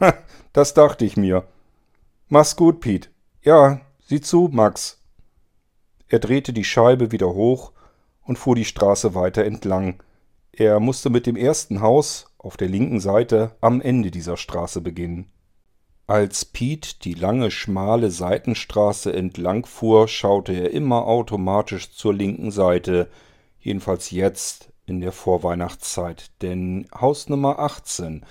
Ha, 0.00 0.14
das 0.52 0.72
dachte 0.72 1.04
ich 1.04 1.16
mir. 1.16 1.44
Mach's 2.28 2.56
gut, 2.56 2.80
Pete. 2.80 3.10
Ja, 3.42 3.82
sieh 4.06 4.22
zu, 4.22 4.48
Max. 4.50 5.02
Er 6.08 6.18
drehte 6.18 6.52
die 6.52 6.64
Scheibe 6.64 7.12
wieder 7.12 7.34
hoch 7.34 7.72
und 8.32 8.38
fuhr 8.38 8.54
die 8.54 8.64
Straße 8.64 9.14
weiter 9.14 9.44
entlang. 9.44 10.02
Er 10.52 10.80
musste 10.80 11.10
mit 11.10 11.26
dem 11.26 11.36
ersten 11.36 11.82
Haus 11.82 12.32
auf 12.38 12.56
der 12.56 12.68
linken 12.68 12.98
Seite 12.98 13.56
am 13.60 13.82
Ende 13.82 14.10
dieser 14.10 14.38
Straße 14.38 14.80
beginnen. 14.80 15.30
Als 16.06 16.46
Pete 16.46 16.98
die 17.02 17.12
lange, 17.12 17.50
schmale 17.50 18.10
Seitenstraße 18.10 19.12
entlang 19.12 19.66
fuhr, 19.66 20.08
schaute 20.08 20.54
er 20.54 20.70
immer 20.70 21.06
automatisch 21.06 21.92
zur 21.92 22.14
linken 22.14 22.50
Seite, 22.50 23.10
jedenfalls 23.60 24.10
jetzt 24.10 24.72
in 24.86 25.02
der 25.02 25.12
Vorweihnachtszeit, 25.12 26.30
denn 26.40 26.88
Haus 26.98 27.28
Nummer 27.28 27.58
18, 27.58 28.24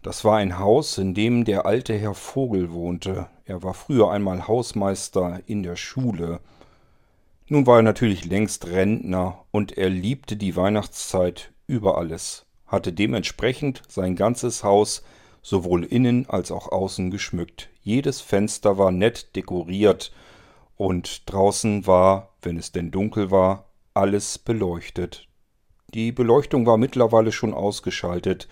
das 0.00 0.24
war 0.24 0.36
ein 0.36 0.60
Haus, 0.60 0.96
in 0.96 1.12
dem 1.12 1.44
der 1.44 1.66
alte 1.66 1.98
Herr 1.98 2.14
Vogel 2.14 2.70
wohnte. 2.70 3.26
Er 3.46 3.64
war 3.64 3.74
früher 3.74 4.12
einmal 4.12 4.46
Hausmeister 4.46 5.40
in 5.46 5.64
der 5.64 5.74
Schule. 5.74 6.38
Nun 7.52 7.66
war 7.66 7.78
er 7.78 7.82
natürlich 7.82 8.26
längst 8.26 8.68
Rentner 8.68 9.44
und 9.50 9.76
er 9.76 9.90
liebte 9.90 10.36
die 10.36 10.54
Weihnachtszeit 10.54 11.52
über 11.66 11.98
alles, 11.98 12.46
hatte 12.64 12.92
dementsprechend 12.92 13.82
sein 13.88 14.14
ganzes 14.14 14.62
Haus 14.62 15.02
sowohl 15.42 15.82
innen 15.82 16.30
als 16.30 16.52
auch 16.52 16.70
außen 16.70 17.10
geschmückt. 17.10 17.68
Jedes 17.82 18.20
Fenster 18.20 18.78
war 18.78 18.92
nett 18.92 19.34
dekoriert 19.34 20.12
und 20.76 21.28
draußen 21.28 21.88
war, 21.88 22.36
wenn 22.40 22.56
es 22.56 22.70
denn 22.70 22.92
dunkel 22.92 23.32
war, 23.32 23.72
alles 23.94 24.38
beleuchtet. 24.38 25.26
Die 25.92 26.12
Beleuchtung 26.12 26.66
war 26.66 26.76
mittlerweile 26.76 27.32
schon 27.32 27.52
ausgeschaltet, 27.52 28.46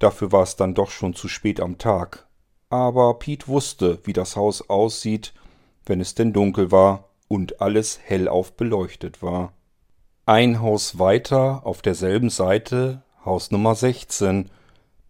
dafür 0.00 0.32
war 0.32 0.42
es 0.42 0.56
dann 0.56 0.74
doch 0.74 0.90
schon 0.90 1.14
zu 1.14 1.28
spät 1.28 1.60
am 1.60 1.78
Tag. 1.78 2.26
Aber 2.68 3.16
Piet 3.20 3.46
wusste, 3.46 4.00
wie 4.02 4.12
das 4.12 4.34
Haus 4.34 4.68
aussieht, 4.68 5.34
wenn 5.86 6.00
es 6.00 6.16
denn 6.16 6.32
dunkel 6.32 6.72
war 6.72 7.13
und 7.28 7.60
alles 7.60 7.98
hellauf 8.02 8.56
beleuchtet 8.56 9.22
war. 9.22 9.52
Ein 10.26 10.60
Haus 10.60 10.98
weiter, 10.98 11.62
auf 11.64 11.82
derselben 11.82 12.30
Seite, 12.30 13.02
Haus 13.24 13.50
Nummer 13.50 13.74
16, 13.74 14.50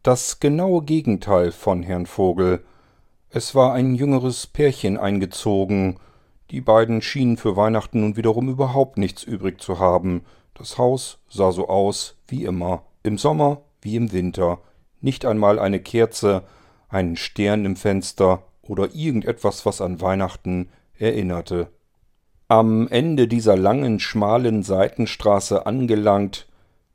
das 0.03 0.41
genaue 0.41 0.83
Gegenteil 0.83 1.53
von 1.53 1.83
Herrn 1.83 2.07
Vogel. 2.07 2.65
Es 3.31 3.55
war 3.55 3.73
ein 3.73 3.95
jüngeres 3.95 4.47
Pärchen 4.47 4.99
eingezogen. 4.99 5.99
Die 6.51 6.61
beiden 6.61 7.01
schienen 7.01 7.37
für 7.37 7.57
Weihnachten 7.57 8.01
nun 8.01 8.17
wiederum 8.17 8.49
überhaupt 8.49 8.99
nichts 8.99 9.23
übrig 9.23 9.61
zu 9.61 9.79
haben. 9.79 10.25
Das 10.55 10.79
Haus 10.79 11.19
sah 11.29 11.53
so 11.53 11.69
aus 11.69 12.17
wie 12.29 12.45
immer, 12.45 12.83
im 13.03 13.19
Sommer 13.19 13.63
wie 13.81 13.97
im 13.97 14.13
Winter. 14.13 14.59
Nicht 15.01 15.25
einmal 15.25 15.59
eine 15.59 15.81
Kerze, 15.81 16.43
einen 16.89 17.17
Stern 17.17 17.65
im 17.65 17.77
Fenster 17.77 18.43
oder 18.63 18.95
irgendetwas, 18.95 19.67
was 19.67 19.81
an 19.81 20.01
Weihnachten 20.01 20.69
erinnerte. 20.99 21.69
Am 22.49 22.89
Ende 22.89 23.27
dieser 23.27 23.57
langen, 23.57 24.01
schmalen 24.01 24.63
Seitenstraße 24.63 25.65
angelangt, 25.65 26.47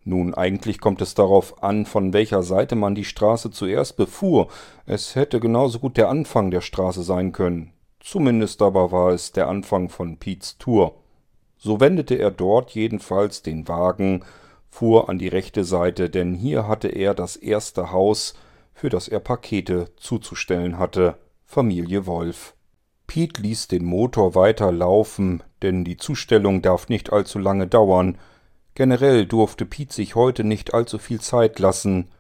nun, 0.05 0.33
eigentlich 0.33 0.79
kommt 0.79 1.01
es 1.01 1.13
darauf 1.13 1.61
an, 1.61 1.85
von 1.85 2.13
welcher 2.13 2.41
Seite 2.41 2.75
man 2.75 2.95
die 2.95 3.03
Straße 3.03 3.51
zuerst 3.51 3.97
befuhr. 3.97 4.47
Es 4.85 5.15
hätte 5.15 5.39
genauso 5.39 5.79
gut 5.79 5.97
der 5.97 6.09
Anfang 6.09 6.51
der 6.51 6.61
Straße 6.61 7.03
sein 7.03 7.31
können. 7.31 7.73
Zumindest 7.99 8.61
aber 8.61 8.91
war 8.91 9.11
es 9.11 9.33
der 9.33 9.47
Anfang 9.47 9.89
von 9.89 10.17
Piets 10.17 10.57
Tour. 10.57 10.95
So 11.57 11.79
wendete 11.79 12.15
er 12.15 12.31
dort 12.31 12.71
jedenfalls 12.71 13.41
den 13.41 13.67
Wagen, 13.67 14.23
fuhr 14.69 15.09
an 15.09 15.19
die 15.19 15.27
rechte 15.27 15.63
Seite, 15.63 16.09
denn 16.09 16.33
hier 16.33 16.67
hatte 16.67 16.87
er 16.87 17.13
das 17.13 17.35
erste 17.35 17.91
Haus, 17.91 18.33
für 18.73 18.89
das 18.89 19.07
er 19.07 19.19
Pakete 19.19 19.87
zuzustellen 19.97 20.79
hatte, 20.79 21.17
Familie 21.45 22.05
Wolf. 22.05 22.55
Piet 23.09 23.39
ließ 23.39 23.67
den 23.67 23.85
Motor 23.85 24.35
weiter 24.35 24.71
laufen, 24.71 25.41
denn 25.63 25.83
die 25.83 25.97
Zustellung 25.97 26.61
darf 26.61 26.89
nicht 26.89 27.11
allzu 27.11 27.39
lange 27.39 27.65
dauern. 27.65 28.19
Generell 28.75 29.25
durfte 29.25 29.65
Piet 29.65 29.91
sich 29.91 30.13
heute 30.13 30.43
nicht 30.43 30.75
allzu 30.75 30.99
viel 30.99 31.19
Zeit 31.19 31.57
lassen. 31.57 32.11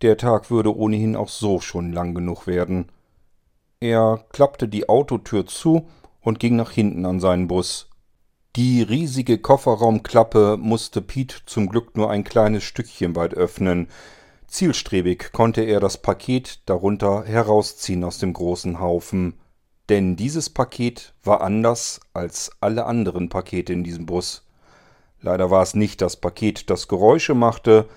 Der 0.00 0.16
Tag 0.16 0.50
würde 0.50 0.74
ohnehin 0.74 1.14
auch 1.14 1.28
so 1.28 1.60
schon 1.60 1.92
lang 1.92 2.14
genug 2.14 2.46
werden. 2.46 2.86
Er 3.80 4.24
klappte 4.32 4.66
die 4.66 4.88
Autotür 4.88 5.44
zu 5.44 5.88
und 6.22 6.40
ging 6.40 6.56
nach 6.56 6.70
hinten 6.70 7.04
an 7.04 7.20
seinen 7.20 7.46
Bus. 7.46 7.90
Die 8.56 8.80
riesige 8.80 9.36
Kofferraumklappe 9.36 10.56
musste 10.58 11.02
Piet 11.02 11.42
zum 11.44 11.68
Glück 11.68 11.98
nur 11.98 12.10
ein 12.10 12.24
kleines 12.24 12.64
Stückchen 12.64 13.14
weit 13.14 13.34
öffnen. 13.34 13.88
Zielstrebig 14.46 15.32
konnte 15.32 15.60
er 15.60 15.80
das 15.80 16.00
Paket 16.00 16.60
darunter 16.64 17.24
herausziehen 17.24 18.04
aus 18.04 18.16
dem 18.16 18.32
großen 18.32 18.80
Haufen. 18.80 19.34
Denn 19.90 20.14
dieses 20.14 20.48
Paket 20.48 21.14
war 21.24 21.40
anders 21.40 21.98
als 22.14 22.52
alle 22.60 22.86
anderen 22.86 23.28
Pakete 23.28 23.72
in 23.72 23.82
diesem 23.82 24.06
Bus. 24.06 24.46
Leider 25.20 25.50
war 25.50 25.64
es 25.64 25.74
nicht 25.74 26.00
das 26.00 26.16
Paket, 26.16 26.70
das 26.70 26.86
Geräusche 26.86 27.34
machte, 27.34 27.88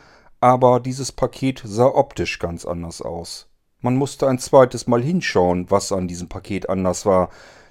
aber 0.41 0.79
dieses 0.79 1.11
Paket 1.11 1.61
sah 1.63 1.85
optisch 1.85 2.39
ganz 2.39 2.65
anders 2.65 3.03
aus. 3.03 3.47
Man 3.79 3.95
musste 3.95 4.27
ein 4.27 4.39
zweites 4.39 4.87
Mal 4.87 5.03
hinschauen, 5.03 5.69
was 5.69 5.91
an 5.91 6.07
diesem 6.07 6.29
Paket 6.29 6.67
anders 6.67 7.05
war, 7.05 7.29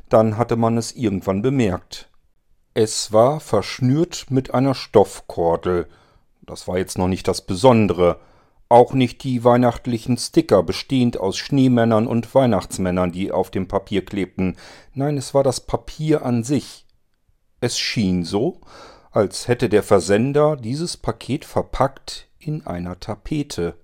dann 0.09 0.39
hatte 0.39 0.55
man 0.55 0.79
es 0.79 0.93
irgendwann 0.93 1.43
bemerkt. 1.43 2.09
Es 2.75 3.13
war 3.13 3.41
verschnürt 3.41 4.27
mit 4.31 4.55
einer 4.55 4.77
Stoffkordel. 4.77 5.89
Das 6.43 6.69
war 6.69 6.79
jetzt 6.79 6.97
noch 6.97 7.09
nicht 7.09 7.27
das 7.27 7.41
Besondere 7.41 8.21
auch 8.73 8.95
nicht 8.95 9.23
die 9.23 9.45
weihnachtlichen 9.45 10.17
Sticker, 10.17 10.63
bestehend 10.63 11.21
aus 11.21 11.37
Schneemännern 11.37 12.07
und 12.07 12.35
Weihnachtsmännern, 12.35 13.13
die 13.13 13.31
auf 13.31 13.51
dem 13.51 13.69
Papier 13.69 14.03
klebten. 14.03 14.57
Nein, 14.95 15.19
es 15.19 15.35
war 15.35 15.43
das 15.43 15.61
Papier 15.61 16.25
an 16.25 16.43
sich. 16.43 16.87
Es 17.61 17.79
schien 17.79 18.25
so, 18.25 18.63
als 19.11 19.47
hätte 19.47 19.69
der 19.69 19.83
Versender 19.83 20.57
dieses 20.57 20.97
Paket 20.97 21.45
verpackt 21.45 22.29
in 22.39 22.67
einer 22.67 22.99
Tapete. 22.99 23.75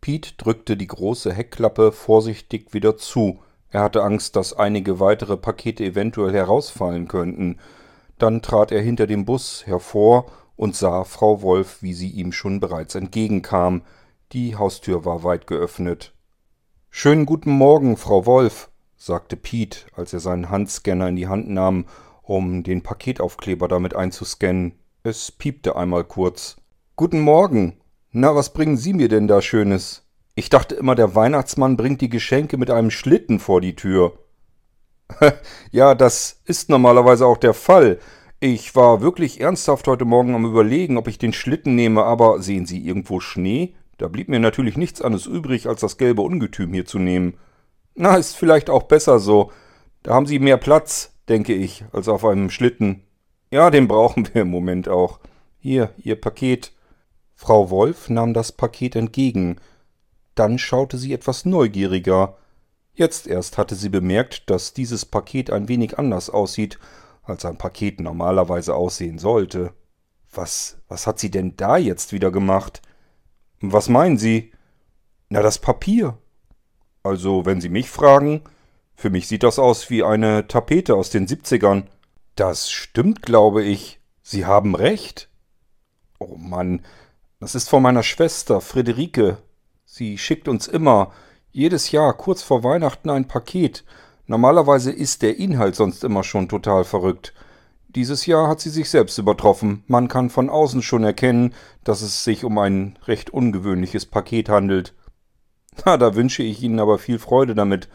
Piet 0.00 0.34
drückte 0.38 0.78
die 0.78 0.86
große 0.86 1.32
Heckklappe 1.32 1.92
vorsichtig 1.92 2.72
wieder 2.72 2.96
zu. 2.96 3.40
Er 3.70 3.82
hatte 3.82 4.02
Angst, 4.02 4.34
dass 4.34 4.54
einige 4.54 4.98
weitere 4.98 5.36
Pakete 5.36 5.84
eventuell 5.84 6.32
herausfallen 6.32 7.06
könnten. 7.06 7.58
Dann 8.18 8.40
trat 8.40 8.72
er 8.72 8.80
hinter 8.80 9.06
dem 9.06 9.26
Bus 9.26 9.66
hervor 9.66 10.32
und 10.56 10.74
sah 10.74 11.04
Frau 11.04 11.42
Wolf, 11.42 11.82
wie 11.82 11.92
sie 11.92 12.08
ihm 12.08 12.32
schon 12.32 12.60
bereits 12.60 12.94
entgegenkam. 12.94 13.82
Die 14.32 14.56
Haustür 14.56 15.04
war 15.04 15.22
weit 15.22 15.46
geöffnet. 15.46 16.12
Schönen 16.90 17.26
guten 17.26 17.52
Morgen, 17.52 17.96
Frau 17.96 18.26
Wolf, 18.26 18.70
sagte 18.96 19.36
Piet, 19.36 19.86
als 19.94 20.12
er 20.12 20.18
seinen 20.18 20.50
Handscanner 20.50 21.08
in 21.08 21.14
die 21.14 21.28
Hand 21.28 21.48
nahm, 21.48 21.86
um 22.22 22.64
den 22.64 22.82
Paketaufkleber 22.82 23.68
damit 23.68 23.94
einzuscannen. 23.94 24.80
Es 25.04 25.30
piepte 25.30 25.76
einmal 25.76 26.02
kurz. 26.02 26.56
Guten 26.96 27.20
Morgen. 27.20 27.78
Na, 28.10 28.34
was 28.34 28.52
bringen 28.52 28.76
Sie 28.76 28.94
mir 28.94 29.08
denn 29.08 29.28
da 29.28 29.40
Schönes? 29.40 30.04
Ich 30.34 30.50
dachte 30.50 30.74
immer, 30.74 30.96
der 30.96 31.14
Weihnachtsmann 31.14 31.76
bringt 31.76 32.00
die 32.00 32.10
Geschenke 32.10 32.56
mit 32.56 32.68
einem 32.68 32.90
Schlitten 32.90 33.38
vor 33.38 33.60
die 33.60 33.76
Tür. 33.76 34.18
ja, 35.70 35.94
das 35.94 36.40
ist 36.46 36.68
normalerweise 36.68 37.26
auch 37.26 37.38
der 37.38 37.54
Fall. 37.54 38.00
Ich 38.40 38.74
war 38.74 39.02
wirklich 39.02 39.40
ernsthaft 39.40 39.86
heute 39.86 40.04
Morgen 40.04 40.34
am 40.34 40.46
Überlegen, 40.46 40.96
ob 40.96 41.06
ich 41.06 41.18
den 41.18 41.32
Schlitten 41.32 41.76
nehme, 41.76 42.02
aber 42.02 42.42
sehen 42.42 42.66
Sie 42.66 42.84
irgendwo 42.84 43.20
Schnee? 43.20 43.76
Da 43.98 44.08
blieb 44.08 44.28
mir 44.28 44.40
natürlich 44.40 44.76
nichts 44.76 45.00
anderes 45.00 45.26
übrig, 45.26 45.68
als 45.68 45.80
das 45.80 45.96
gelbe 45.96 46.22
Ungetüm 46.22 46.72
hier 46.72 46.84
zu 46.84 46.98
nehmen. 46.98 47.38
Na, 47.94 48.16
ist 48.16 48.36
vielleicht 48.36 48.68
auch 48.68 48.84
besser 48.84 49.18
so. 49.18 49.50
Da 50.02 50.14
haben 50.14 50.26
Sie 50.26 50.38
mehr 50.38 50.58
Platz, 50.58 51.14
denke 51.28 51.54
ich, 51.54 51.84
als 51.92 52.08
auf 52.08 52.24
einem 52.24 52.50
Schlitten. 52.50 53.02
Ja, 53.50 53.70
den 53.70 53.88
brauchen 53.88 54.28
wir 54.32 54.42
im 54.42 54.50
Moment 54.50 54.88
auch. 54.88 55.20
Hier, 55.58 55.90
Ihr 55.96 56.20
Paket. 56.20 56.72
Frau 57.34 57.70
Wolf 57.70 58.08
nahm 58.08 58.34
das 58.34 58.52
Paket 58.52 58.96
entgegen. 58.96 59.56
Dann 60.34 60.58
schaute 60.58 60.98
sie 60.98 61.12
etwas 61.12 61.44
neugieriger. 61.44 62.36
Jetzt 62.94 63.26
erst 63.26 63.58
hatte 63.58 63.74
sie 63.74 63.88
bemerkt, 63.88 64.48
dass 64.48 64.72
dieses 64.72 65.04
Paket 65.04 65.50
ein 65.50 65.68
wenig 65.68 65.98
anders 65.98 66.30
aussieht, 66.30 66.78
als 67.22 67.44
ein 67.44 67.58
Paket 67.58 68.00
normalerweise 68.00 68.74
aussehen 68.74 69.18
sollte. 69.18 69.72
Was, 70.32 70.78
was 70.88 71.06
hat 71.06 71.18
sie 71.18 71.30
denn 71.30 71.56
da 71.56 71.76
jetzt 71.76 72.12
wieder 72.12 72.30
gemacht? 72.30 72.82
Was 73.72 73.88
meinen 73.88 74.18
Sie? 74.18 74.52
Na, 75.28 75.42
das 75.42 75.58
Papier. 75.58 76.18
Also, 77.02 77.46
wenn 77.46 77.60
Sie 77.60 77.68
mich 77.68 77.90
fragen, 77.90 78.42
für 78.96 79.10
mich 79.10 79.28
sieht 79.28 79.42
das 79.42 79.58
aus 79.58 79.90
wie 79.90 80.02
eine 80.02 80.48
Tapete 80.48 80.94
aus 80.94 81.10
den 81.10 81.26
70ern. 81.26 81.84
Das 82.34 82.70
stimmt, 82.70 83.22
glaube 83.22 83.62
ich. 83.62 84.00
Sie 84.22 84.46
haben 84.46 84.74
recht. 84.74 85.28
Oh 86.18 86.36
Mann, 86.36 86.84
das 87.40 87.54
ist 87.54 87.68
von 87.68 87.82
meiner 87.82 88.02
Schwester, 88.02 88.60
Friederike. 88.60 89.38
Sie 89.84 90.18
schickt 90.18 90.48
uns 90.48 90.66
immer, 90.66 91.12
jedes 91.52 91.90
Jahr, 91.92 92.12
kurz 92.14 92.42
vor 92.42 92.64
Weihnachten, 92.64 93.10
ein 93.10 93.28
Paket. 93.28 93.84
Normalerweise 94.26 94.90
ist 94.90 95.22
der 95.22 95.38
Inhalt 95.38 95.76
sonst 95.76 96.02
immer 96.04 96.24
schon 96.24 96.48
total 96.48 96.84
verrückt. 96.84 97.32
Dieses 97.96 98.26
Jahr 98.26 98.46
hat 98.46 98.60
sie 98.60 98.68
sich 98.68 98.90
selbst 98.90 99.16
übertroffen. 99.16 99.82
Man 99.86 100.08
kann 100.08 100.28
von 100.28 100.50
außen 100.50 100.82
schon 100.82 101.02
erkennen, 101.02 101.54
dass 101.82 102.02
es 102.02 102.24
sich 102.24 102.44
um 102.44 102.58
ein 102.58 102.98
recht 103.06 103.30
ungewöhnliches 103.30 104.04
Paket 104.04 104.50
handelt. 104.50 104.94
Na, 105.86 105.96
da 105.96 106.14
wünsche 106.14 106.42
ich 106.42 106.62
Ihnen 106.62 106.78
aber 106.78 106.98
viel 106.98 107.18
Freude 107.18 107.54
damit. 107.54 107.88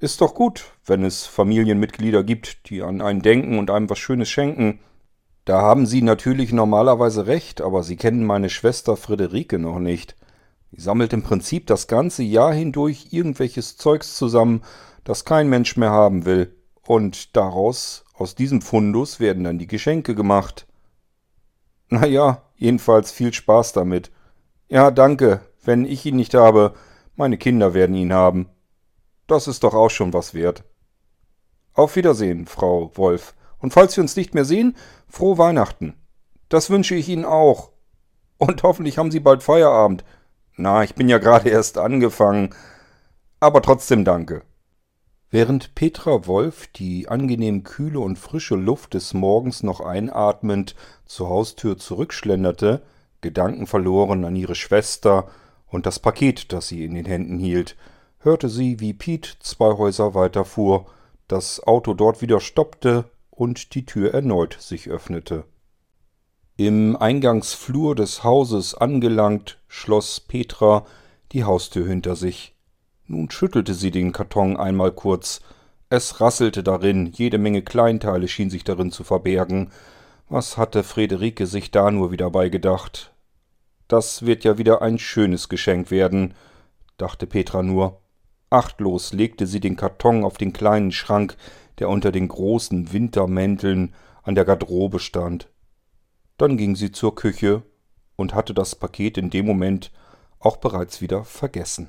Ist 0.00 0.20
doch 0.20 0.34
gut, 0.34 0.66
wenn 0.84 1.02
es 1.02 1.24
Familienmitglieder 1.24 2.24
gibt, 2.24 2.68
die 2.68 2.82
an 2.82 3.00
einen 3.00 3.22
denken 3.22 3.58
und 3.58 3.70
einem 3.70 3.88
was 3.88 3.98
Schönes 3.98 4.28
schenken. 4.28 4.80
Da 5.46 5.62
haben 5.62 5.86
Sie 5.86 6.02
natürlich 6.02 6.52
normalerweise 6.52 7.26
recht, 7.26 7.62
aber 7.62 7.82
Sie 7.82 7.96
kennen 7.96 8.26
meine 8.26 8.50
Schwester 8.50 8.98
Friederike 8.98 9.58
noch 9.58 9.78
nicht. 9.78 10.14
Die 10.72 10.80
sammelt 10.82 11.14
im 11.14 11.22
Prinzip 11.22 11.66
das 11.66 11.86
ganze 11.86 12.22
Jahr 12.22 12.52
hindurch 12.52 13.08
irgendwelches 13.12 13.78
Zeugs 13.78 14.14
zusammen, 14.14 14.60
das 15.04 15.24
kein 15.24 15.48
Mensch 15.48 15.78
mehr 15.78 15.90
haben 15.90 16.26
will. 16.26 16.54
Und 16.88 17.36
daraus, 17.36 18.06
aus 18.14 18.34
diesem 18.34 18.62
Fundus, 18.62 19.20
werden 19.20 19.44
dann 19.44 19.58
die 19.58 19.66
Geschenke 19.66 20.14
gemacht. 20.14 20.66
Na 21.90 22.06
ja, 22.06 22.40
jedenfalls 22.56 23.12
viel 23.12 23.34
Spaß 23.34 23.74
damit. 23.74 24.10
Ja, 24.70 24.90
danke. 24.90 25.42
Wenn 25.62 25.84
ich 25.84 26.06
ihn 26.06 26.16
nicht 26.16 26.32
habe, 26.32 26.72
meine 27.14 27.36
Kinder 27.36 27.74
werden 27.74 27.94
ihn 27.94 28.14
haben. 28.14 28.48
Das 29.26 29.48
ist 29.48 29.64
doch 29.64 29.74
auch 29.74 29.90
schon 29.90 30.14
was 30.14 30.32
wert. 30.32 30.64
Auf 31.74 31.94
Wiedersehen, 31.94 32.46
Frau 32.46 32.90
Wolf. 32.94 33.34
Und 33.58 33.74
falls 33.74 33.94
wir 33.94 34.02
uns 34.02 34.16
nicht 34.16 34.32
mehr 34.32 34.46
sehen, 34.46 34.74
frohe 35.08 35.36
Weihnachten. 35.36 35.92
Das 36.48 36.70
wünsche 36.70 36.94
ich 36.94 37.10
Ihnen 37.10 37.26
auch. 37.26 37.70
Und 38.38 38.62
hoffentlich 38.62 38.96
haben 38.96 39.10
Sie 39.10 39.20
bald 39.20 39.42
Feierabend. 39.42 40.06
Na, 40.56 40.84
ich 40.84 40.94
bin 40.94 41.10
ja 41.10 41.18
gerade 41.18 41.50
erst 41.50 41.76
angefangen. 41.76 42.54
Aber 43.40 43.60
trotzdem 43.60 44.06
danke. 44.06 44.40
Während 45.30 45.74
Petra 45.74 46.26
Wolf 46.26 46.68
die 46.68 47.08
angenehm 47.08 47.62
kühle 47.62 48.00
und 48.00 48.18
frische 48.18 48.54
Luft 48.54 48.94
des 48.94 49.12
Morgens 49.12 49.62
noch 49.62 49.80
einatmend 49.80 50.74
zur 51.04 51.28
Haustür 51.28 51.76
zurückschlenderte, 51.76 52.82
gedankenverloren 53.20 54.24
an 54.24 54.36
ihre 54.36 54.54
Schwester 54.54 55.28
und 55.66 55.84
das 55.84 55.98
Paket, 55.98 56.52
das 56.52 56.68
sie 56.68 56.84
in 56.84 56.94
den 56.94 57.04
Händen 57.04 57.38
hielt, 57.38 57.76
hörte 58.20 58.48
sie, 58.48 58.80
wie 58.80 58.94
Piet 58.94 59.36
zwei 59.40 59.76
Häuser 59.76 60.14
weiter 60.14 60.46
fuhr, 60.46 60.86
das 61.28 61.62
Auto 61.62 61.92
dort 61.92 62.22
wieder 62.22 62.40
stoppte 62.40 63.04
und 63.30 63.74
die 63.74 63.84
Tür 63.84 64.14
erneut 64.14 64.56
sich 64.58 64.88
öffnete. 64.88 65.44
Im 66.56 66.96
Eingangsflur 66.96 67.94
des 67.94 68.24
Hauses 68.24 68.74
angelangt, 68.74 69.58
schloss 69.68 70.20
Petra 70.20 70.86
die 71.32 71.44
Haustür 71.44 71.86
hinter 71.86 72.16
sich. 72.16 72.57
Nun 73.08 73.30
schüttelte 73.30 73.72
sie 73.72 73.90
den 73.90 74.12
Karton 74.12 74.58
einmal 74.58 74.92
kurz. 74.92 75.40
Es 75.88 76.20
rasselte 76.20 76.62
darin, 76.62 77.06
jede 77.06 77.38
Menge 77.38 77.62
Kleinteile 77.62 78.28
schien 78.28 78.50
sich 78.50 78.64
darin 78.64 78.92
zu 78.92 79.02
verbergen. 79.02 79.70
Was 80.28 80.58
hatte 80.58 80.84
Friederike 80.84 81.46
sich 81.46 81.70
da 81.70 81.90
nur 81.90 82.12
wieder 82.12 82.30
beigedacht? 82.30 83.14
Das 83.88 84.26
wird 84.26 84.44
ja 84.44 84.58
wieder 84.58 84.82
ein 84.82 84.98
schönes 84.98 85.48
Geschenk 85.48 85.90
werden, 85.90 86.34
dachte 86.98 87.26
Petra 87.26 87.62
nur. 87.62 88.02
Achtlos 88.50 89.14
legte 89.14 89.46
sie 89.46 89.60
den 89.60 89.76
Karton 89.76 90.22
auf 90.22 90.36
den 90.36 90.52
kleinen 90.52 90.92
Schrank, 90.92 91.38
der 91.78 91.88
unter 91.88 92.12
den 92.12 92.28
großen 92.28 92.92
Wintermänteln 92.92 93.94
an 94.22 94.34
der 94.34 94.44
Garderobe 94.44 94.98
stand. 94.98 95.48
Dann 96.36 96.58
ging 96.58 96.76
sie 96.76 96.92
zur 96.92 97.14
Küche 97.14 97.62
und 98.16 98.34
hatte 98.34 98.52
das 98.52 98.74
Paket 98.74 99.16
in 99.16 99.30
dem 99.30 99.46
Moment 99.46 99.90
auch 100.38 100.58
bereits 100.58 101.00
wieder 101.00 101.24
vergessen. 101.24 101.88